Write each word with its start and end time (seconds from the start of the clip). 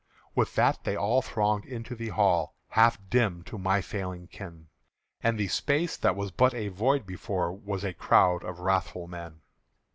With 0.33 0.55
that 0.55 0.83
they 0.83 0.95
all 0.95 1.21
thronged 1.21 1.63
into 1.63 1.93
the 1.93 2.07
hall, 2.07 2.55
Half 2.69 2.97
dim 3.11 3.43
to 3.43 3.59
my 3.59 3.81
failing 3.81 4.25
ken; 4.25 4.69
And 5.21 5.37
the 5.39 5.47
space 5.47 5.95
that 5.95 6.15
was 6.15 6.31
but 6.31 6.55
a 6.55 6.69
void 6.69 7.05
before 7.05 7.51
Was 7.53 7.83
a 7.83 7.93
crowd 7.93 8.43
of 8.43 8.61
wrathful 8.61 9.05
men. 9.05 9.41